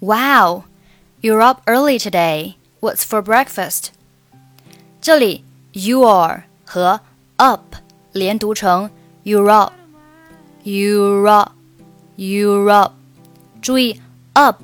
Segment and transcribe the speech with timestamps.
[0.00, 0.64] Wow,
[1.20, 2.56] you're up early today.
[2.80, 3.88] What's for breakfast?
[5.00, 7.00] 这里 you are 和
[7.36, 7.76] up
[8.12, 8.90] 连读成
[9.24, 9.72] you're up,
[10.64, 11.52] you're up,
[12.16, 12.92] you're up。
[13.62, 14.00] 注意
[14.34, 14.62] up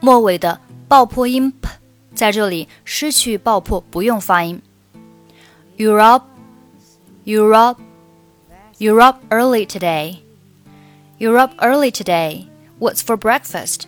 [0.00, 1.68] 末尾的爆破音 p
[2.14, 4.60] 在这里失去爆破，不用发音。
[5.76, 6.24] You're up,
[7.24, 7.80] you're up,
[8.78, 10.18] you're up early today.
[11.18, 12.48] You're up early today.
[12.78, 13.86] What's for breakfast?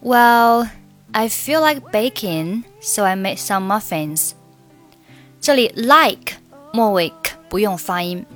[0.00, 0.68] Well,
[1.12, 4.32] I feel like baking, so I made some muffins.
[5.40, 6.34] 这里 like
[6.72, 8.26] 末尾 k 不用发音。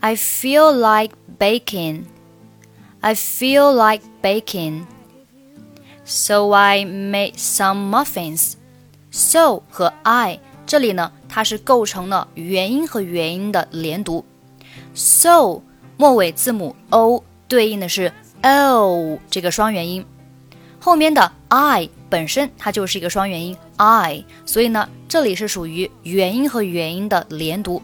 [0.00, 2.04] I feel like baking.
[3.00, 4.86] I feel like baking.
[6.04, 8.54] So I made some muffins.
[9.10, 14.24] So 和 I 这里呢，它是构成了元音和元音的连读。
[14.94, 15.62] So
[15.96, 18.12] 末尾字母 o 对应的是
[18.42, 20.04] o 这个双元音，
[20.79, 27.81] 后面的 I 本身它就是一个双元音 I，所以呢，这里是属于元音和元音的连读。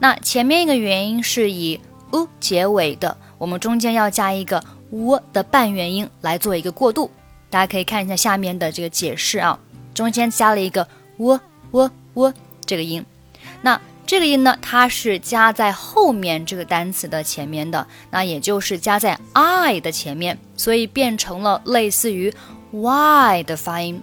[0.00, 1.78] 那前面一个元音是以
[2.12, 7.10] u 结尾的，我们中间要加一个 w 的半元音来做一个过渡。
[7.50, 9.58] 大家可以看一下下面的这个解释啊，
[9.94, 10.88] 中间加了一个
[11.18, 11.38] w
[11.70, 12.32] w w
[12.66, 13.04] 这个音，
[13.62, 22.32] 那这个音呢，它是加在后面这个单词的前面的，那也就是加在 i 的前面，所以变成了类似于
[22.70, 24.02] y 的发音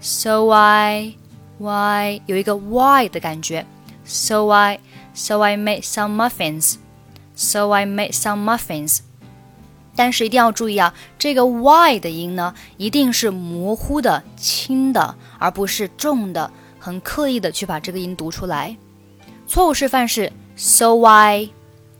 [0.00, 1.14] ，so I,
[1.58, 3.66] Why 有一个 y 的感觉
[4.04, 4.78] ，so I
[5.12, 9.00] so I made some muffins，so I made some muffins。
[9.96, 18.76] 但是一定要注意啊，这个 y 的音呢，一定是模糊的、轻的，而不是重的，很刻意的去把这个音读出来。
[19.47, 21.49] 错误示范是 so I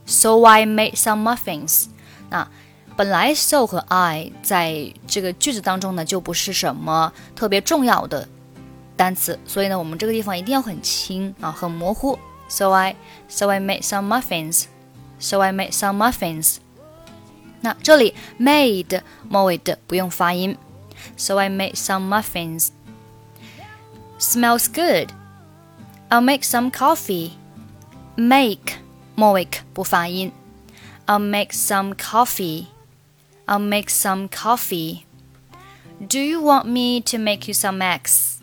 [0.06, 1.86] so I made some muffins。
[2.30, 2.48] 那
[2.96, 8.28] 本来 so 和 I 在这个句子当中呢，就不是什么特别重要的
[8.96, 12.20] 单词，所以呢，我们这个地方一定要很轻啊，很模糊。
[12.48, 12.96] So I
[13.28, 16.58] so I made some muffins。So I made some muffins。
[17.62, 20.58] 那这里 made 末尾的不用发音，
[21.16, 22.70] so I made some muffins.
[24.20, 25.10] Smells good.
[26.10, 27.32] I'll make some coffee.
[28.16, 28.76] Make
[29.16, 30.32] 末尾不发音，
[31.06, 32.66] I'll make some coffee.
[33.46, 35.04] I'll make some coffee.
[36.00, 38.38] Do you want me to make you some eggs?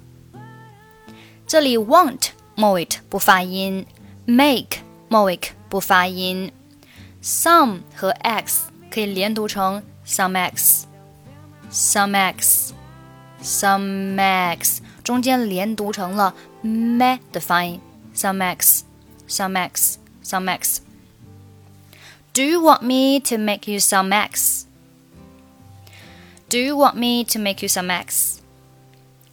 [1.47, 3.87] 这里 want 末尾不发音，
[4.27, 6.53] make 末尾不发音，
[7.23, 10.87] some 和 x 可以连读成 some x
[11.71, 12.75] some x
[13.43, 17.81] some x，中间连读成了 me 的发音，
[18.15, 18.85] some x
[19.33, 24.67] some x some x。Do you want me to make you some eggs?
[26.49, 28.41] Do you want me to make you some eggs?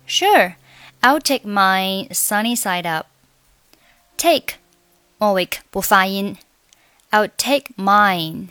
[0.06, 0.58] Sure,
[1.02, 3.08] I'll take mine sunny side up.
[4.18, 4.56] Take
[5.18, 6.38] 末尾不发音，
[7.12, 8.50] I'll take mine.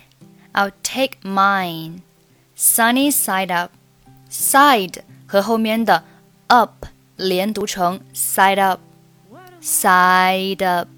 [0.52, 2.02] I'll take mine.
[2.56, 3.72] Sunny side up.
[4.30, 6.04] Side 和后面的
[6.46, 6.86] up
[7.16, 8.80] 连读成 side up.
[9.60, 10.88] Side up.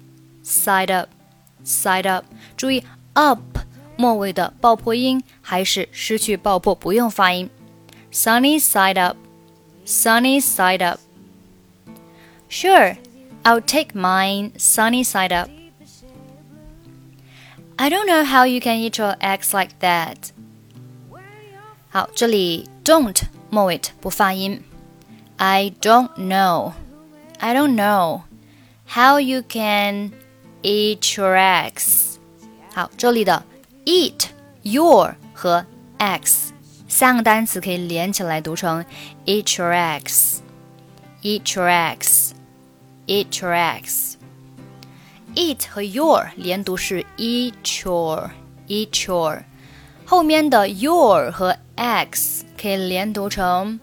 [0.42, 1.08] side up
[1.64, 2.24] side up。
[2.56, 3.40] 注意 up
[3.96, 7.48] 末尾的爆破音还是失去爆破，不用发音。
[8.12, 9.16] Sunny side up
[9.86, 11.00] sunny side up.
[12.48, 12.96] Sure,
[13.42, 15.48] I'll take mine sunny side up.
[17.76, 20.16] I don't know how you can eat your eggs like that.
[21.88, 23.20] 好，这里 don't
[23.50, 24.62] 末尾不发音。
[25.36, 26.72] I don't know.
[27.38, 28.22] I don't know
[28.86, 30.12] how you can
[30.61, 32.15] eat your eggs.
[32.73, 33.43] 好，这里的
[33.85, 34.27] eat
[34.63, 35.65] your 和
[35.99, 36.49] eggs
[36.87, 38.83] 三个单词可以连起来读成
[39.25, 40.37] eat your eggs.
[41.21, 42.31] Eat your eggs.
[43.07, 44.13] Eat your eggs.
[45.35, 49.43] Eat 和 your 连读是 eat your，eat your，
[50.05, 53.79] 后面的 your 和 x 可以连读成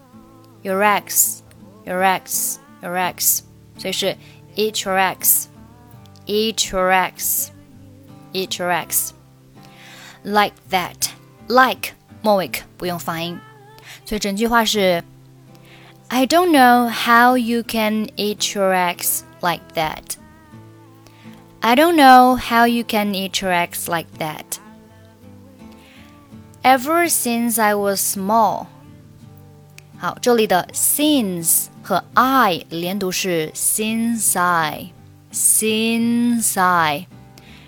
[0.63, 3.39] your eggs，your eggs，your eggs，
[3.77, 4.17] 所以是
[4.55, 5.47] eat your eggs，eat
[6.29, 13.39] your eggs，eat your eggs，like that，like 末尾不用发音，
[14.05, 15.03] 所以整句话是
[16.07, 22.83] I don't know how you can eat your eggs like that。I don't know how you
[22.83, 24.59] can eat your eggs like that.
[26.61, 28.67] Ever since I was small.
[29.97, 34.91] 好，这里的 since 和 I 连读是 since I,
[35.31, 37.07] since I.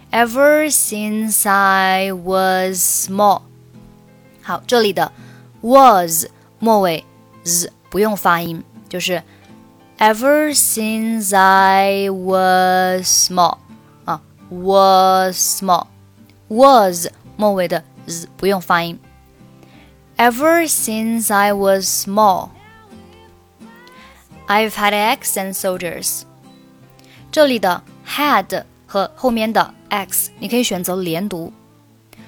[0.10, 3.42] Ever since I was small.
[4.42, 5.12] 好，这里的
[5.62, 6.28] was
[6.60, 7.04] 末尾
[7.44, 9.22] z 不用发音，就是
[9.98, 13.58] ever since I was small
[14.06, 15.88] 啊，was small
[16.48, 18.98] was 末尾的 z 不用发音。
[20.18, 22.50] Ever since I was small,
[24.48, 26.24] I've had eggs and soldiers.
[27.33, 31.51] 这里的 had 和后面的 x 你可以选择连读，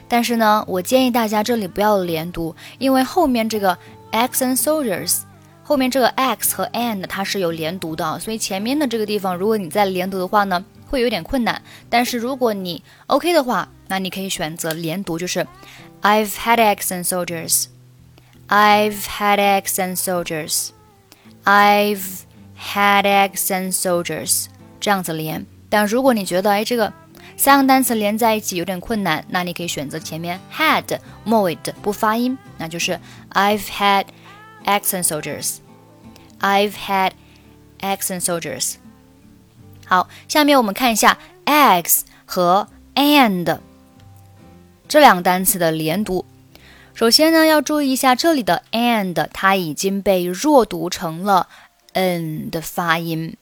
[0.08, 3.76] 但是呢，我建议大家这里不要连读，因为后面这个
[4.12, 5.18] x and soldiers
[5.62, 11.60] 后面这个 x 和 and 它是有连读的，所以前面的这个地方如果你再连读的话呢，会有点困难。
[11.90, 15.46] 但是如果你 OK 的话，那你可以选择连读，就是
[16.00, 17.66] I've had x and soldiers。
[18.48, 20.70] I've had x and soldiers.
[21.44, 22.22] I've
[22.58, 24.46] had x and soldiers.
[24.84, 25.46] 这样子连。
[25.70, 26.92] 但如果你觉得哎这个
[27.38, 33.00] 三个单词连在一起有点困难，那你可以选择前面 had 末尾的不发音，那就是
[33.32, 34.04] I've had
[34.66, 35.56] eggs and soldiers.
[36.38, 37.12] I've had
[37.80, 38.74] eggs and soldiers.
[39.86, 41.16] 好，下面我们看一下
[41.46, 43.58] eggs 和 and
[44.86, 46.26] 这两个单词的连读。
[46.92, 51.48] 首先呢，要注意一下这里的 and，它已经被弱读成了
[51.94, 53.34] n 的发音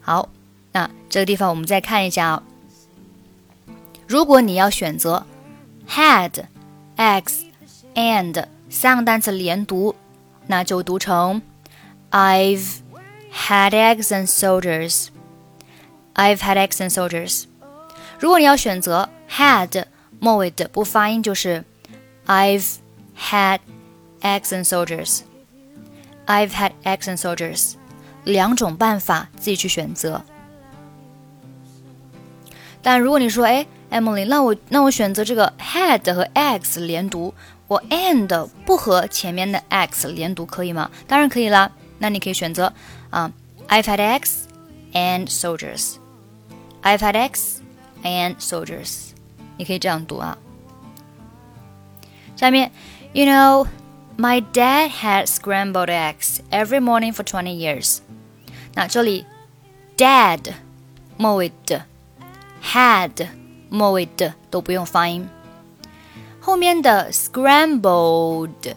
[0.00, 0.30] 好。
[0.70, 2.42] 那这个地方我们再看一下啊，
[4.06, 5.26] 如果你要选择
[5.88, 7.46] had、x、
[7.94, 9.94] and 三个单词连读，
[10.46, 11.40] 那就读成
[12.10, 12.78] I've
[13.32, 17.44] had eggs and soldiers。I've had eggs and soldiers。
[18.18, 19.84] 如果你要选择 had
[20.18, 21.64] 末尾的不发音，就是
[22.26, 22.76] I've
[23.16, 23.60] had
[24.20, 27.74] eggs and soldiers。I've had eggs and soldiers。
[28.24, 30.22] 两种办法自己去选择。
[32.82, 37.32] 但如果你说，哎，Emily，那我那我选择这个 had 和 x 连读，
[37.72, 40.90] 我 and 不和前面的 x 连读可以吗？
[41.06, 41.70] 当然可以啦。
[41.98, 42.72] 那你可以选择
[43.10, 43.30] 啊，
[43.68, 44.46] I've had x
[44.92, 47.60] and soldiers。I've had x
[48.02, 49.10] and soldiers。
[49.56, 50.38] 你可以这样读啊。
[52.36, 52.70] 下面，
[53.12, 53.66] You know,
[54.16, 57.98] my dad had scrambled eggs every morning for twenty years。
[58.74, 59.26] 那这里，
[59.96, 60.52] dad
[61.16, 61.84] 末尾的。
[62.60, 63.28] had
[63.70, 65.28] 末尾的都不用发音，
[66.42, 68.74] 后面的 scrambled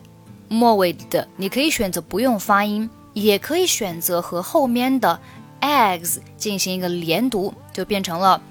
[0.49, 5.19] 末尾的你可以选择不用发音，也可以选择和后面的
[5.61, 8.41] eggs 进行一个连读，就变成了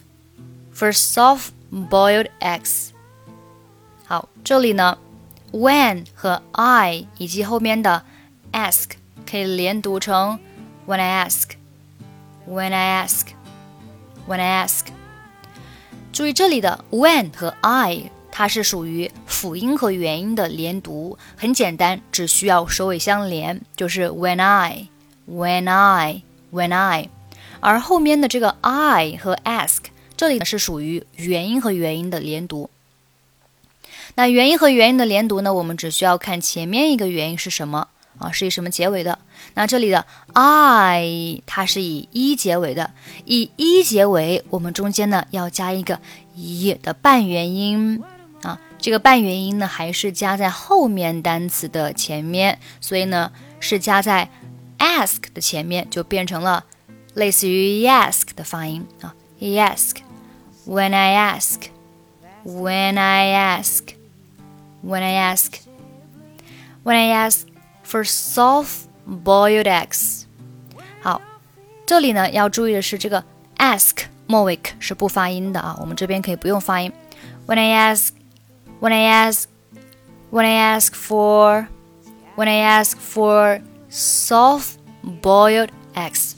[0.74, 2.90] for soft-boiled eggs.
[4.06, 4.98] 好，这里呢，
[5.52, 8.04] when 和 I 以及后面的
[8.52, 8.90] ask
[9.28, 10.40] 可以连读成
[10.86, 11.50] when I ask,
[12.48, 13.28] when I ask,
[14.26, 14.86] when I ask。
[16.12, 27.07] 注意这里的 when 和 I， 它是属于辅音和元音的连读，很简单，只需要首尾相连，就是 when I，when I，when I。
[27.61, 29.77] 而后面的这个 I 和 ask，
[30.17, 32.69] 这里呢是属于元音和元音的连读。
[34.15, 37.87] 那元音和元音的连读呢，我们只需要看前面一个元音是什么。
[38.17, 39.19] 啊，是以什么结尾的？
[39.53, 42.91] 那这里的 I 它是以一结尾的，
[43.23, 46.01] 以一结尾，我们中间呢要加一个
[46.33, 48.03] 一的半元音
[48.44, 48.58] 啊。
[48.78, 54.30] 这个半元音呢还是加在后面单词的前面，所以呢是加在
[54.78, 56.64] ask 的前面，就变成了
[57.14, 59.14] 类似于 ask 的发音啊。
[59.40, 59.96] ask
[60.66, 61.68] when I ask
[62.44, 63.94] when I ask
[64.82, 65.60] when I ask
[66.84, 67.46] when I ask
[67.84, 70.24] for soft-boiled eggs。
[71.02, 71.20] 好，
[71.86, 73.24] 这里呢要注意的是，这个
[73.58, 76.92] ask 末尾是不发音的啊，我们这边可以不用发音。
[77.46, 78.10] When I ask,
[78.84, 79.48] when I ask,
[80.30, 81.68] when I ask for,
[82.36, 83.60] when I ask for
[83.90, 86.34] soft-boiled eggs，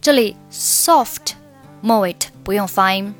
[0.00, 1.34] 这里 soft
[1.80, 3.14] 末尾不用发音，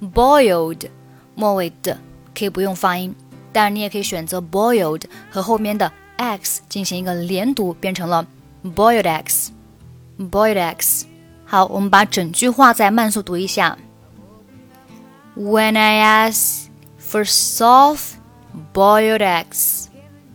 [0.00, 0.88] boiled
[1.34, 1.98] 末尾的
[2.36, 3.14] 可以不用发音。
[3.52, 8.26] 当然，你也可以选择 boiled 和后面的 x 进行一个连读，变成了
[8.62, 11.04] boiled eggs。boiled eggs。
[11.44, 13.76] 好，我们把整句话再慢速读一下。
[15.36, 16.63] When I ask
[17.04, 18.16] for soft
[18.72, 19.86] boiled eggs，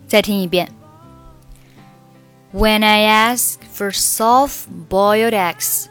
[0.08, 0.72] 再听一遍。
[2.54, 5.88] When I ask for soft boiled eggs.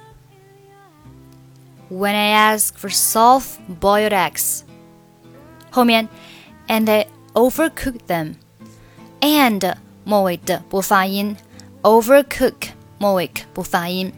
[1.90, 4.62] When I ask for soft boiled eggs，
[5.70, 6.08] 后面
[6.66, 8.36] and I overcook them
[9.20, 11.36] and 末尾的不发音，
[11.82, 14.12] overcook 末尾不发音，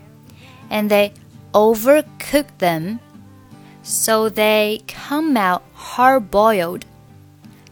[0.71, 1.11] and they
[1.52, 2.99] overcook them
[3.83, 6.83] so they come out hard boiled.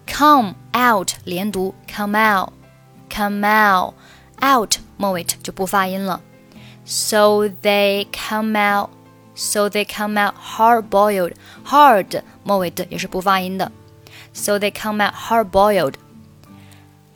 [0.07, 2.53] Come out 连读，come out,
[3.09, 3.95] come out,
[4.41, 6.21] out 末尾就不发音了。
[6.85, 8.91] So they come out,
[9.35, 11.35] so they come out hard boiled.
[11.65, 13.73] Hard 末尾的也是不发音的。
[14.33, 15.95] So they come out hard boiled.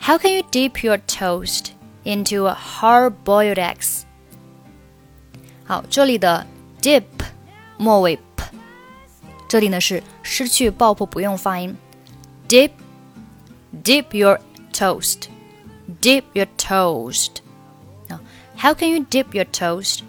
[0.01, 1.73] How can you dip your toast
[2.05, 4.03] into a hard-boiled eggs？
[5.67, 6.47] 好，这里的
[6.81, 7.03] dip
[7.77, 8.32] 末尾 p，
[9.53, 11.75] 这里呢是失去爆破，不用发音。
[12.49, 12.71] dip
[13.85, 14.41] dip your
[14.73, 15.25] toast
[16.01, 17.29] dip your toast
[18.09, 18.21] 啊，
[18.59, 20.01] How can you dip your toast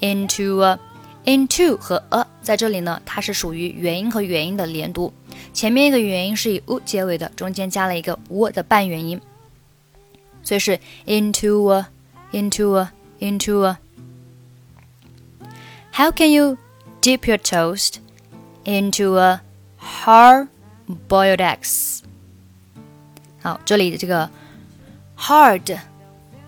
[0.00, 0.78] into a
[1.24, 3.00] into 和 a 在这里呢？
[3.04, 5.12] 它是属于元音和元音的连读，
[5.52, 9.20] 前面一个元音是以 u 结尾的，中间加了一个 w 的半元音。
[10.42, 11.86] 所以是 into a
[12.32, 12.90] into a
[13.20, 16.56] into a。How can you
[17.02, 17.96] dip your toast
[18.64, 19.40] into a
[19.80, 22.00] hard-boiled eggs？
[23.40, 24.30] 好，这里的这个
[25.16, 25.78] hard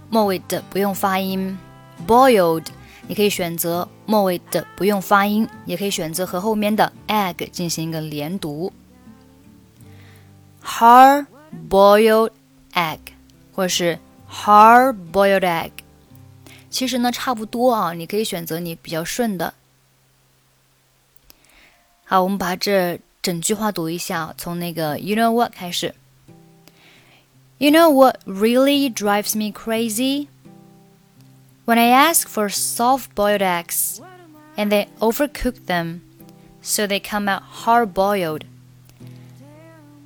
[0.09, 1.59] 末尾的不用发音，
[2.07, 2.66] boiled
[3.07, 8.73] 你可以选择末尾的不用发音，也可以选择和后面的 egg 进行一个连读。
[10.64, 12.30] hard-boiled
[12.75, 12.99] egg。
[13.52, 13.99] 或者是
[14.30, 15.71] hard boiled egg，
[16.71, 19.52] 其实呢差不多啊，你可以选择你比较顺的。
[22.04, 25.95] 好，我们把这整句话读一下，从那个 you know what 开始。
[27.59, 30.28] You know what really drives me crazy?
[31.66, 34.00] When I ask for soft boiled eggs
[34.57, 36.00] and they overcook them
[36.62, 38.45] so they come out hard boiled.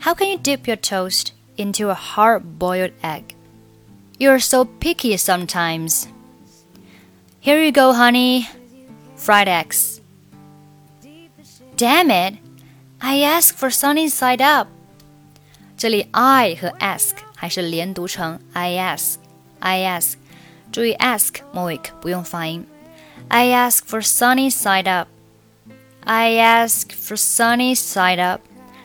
[0.00, 3.34] How can you dip your toast into a hard boiled egg?
[4.18, 6.08] You're so picky sometimes.
[7.40, 8.48] Here you go, honey.
[9.16, 10.00] Fried eggs.
[11.78, 12.38] Damn it!
[13.00, 14.68] I asked for sunny side up.
[15.76, 19.16] 这里 I 和 ask 还是连读成 I ask
[19.58, 20.14] I ask，
[20.70, 22.66] 注意 ask 末尾不用发音。
[23.28, 25.08] I ask for sunny side up.
[26.04, 28.42] I ask for sunny side up.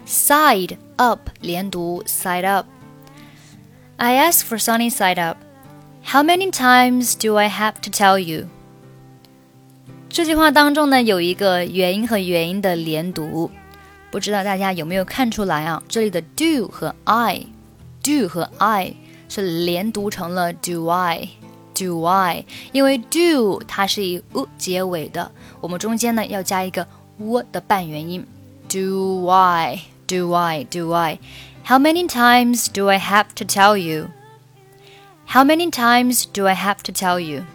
[0.08, 5.38] Side up 连读 side up。I ask for sunny side up.
[6.06, 8.50] How many times do I have to tell you?
[10.15, 13.51] 这句话当中呢，有一个元音和元音的连读，
[14.13, 15.83] 不知道大家有没有看出来啊？
[15.89, 18.95] 这里的 do 和 I，do 和 I
[19.29, 26.87] 是连读成了 do I，do I，因为 do 它是以 u 结尾的，我们中间呢要加一个
[27.19, 28.25] w 的半元音
[28.69, 31.19] ，do I，do I，do I。
[31.67, 34.11] how many times do I have to tell you?
[35.27, 37.47] How many times do I have to tell you?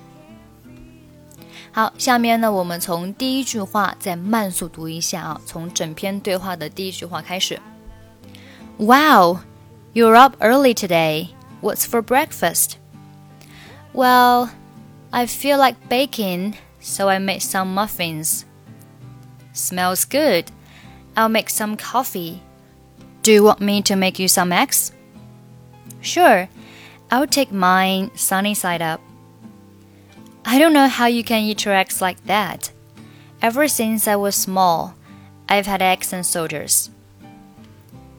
[1.73, 7.61] 好，下面呢，我们从第一句话再慢速读一下啊，从整篇对话的第一句话开始。
[8.79, 9.41] Wow,
[9.93, 11.29] you're up early today.
[11.61, 12.77] What's for breakfast?
[13.93, 14.51] Well,
[15.11, 18.43] I feel like baking, so I made some muffins.
[19.53, 20.47] Smells good.
[21.15, 22.41] I'll make some coffee.
[23.23, 24.93] Do you want me to make you some eggs?
[26.01, 26.49] Sure,
[27.11, 29.01] I'll take mine sunny side up.
[30.52, 32.72] I don't know how you can eat eggs like that.
[33.40, 34.96] Ever since I was small,
[35.48, 36.90] I've had eggs and soldiers.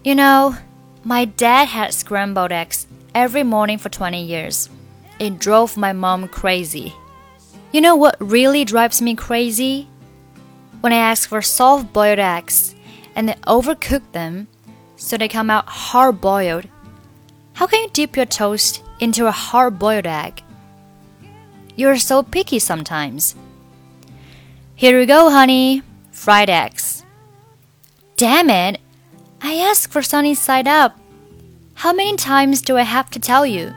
[0.05, 0.55] You know,
[1.03, 4.71] my dad had scrambled eggs every morning for 20 years.
[5.19, 6.95] It drove my mom crazy.
[7.73, 9.89] You know what really drives me crazy?
[10.83, 12.77] When I ask for soft boiled eggs
[13.17, 14.47] and they overcook them
[14.95, 16.69] so they come out hard boiled
[17.55, 20.45] How can you dip your toast into a hard boiled egg?
[21.77, 23.35] You're so picky sometimes.
[24.75, 25.83] Here we go, honey.
[26.11, 27.05] Fried eggs.
[28.17, 28.81] Damn it!
[29.41, 30.99] I asked for sunny side up.
[31.75, 33.75] How many times do I have to tell you?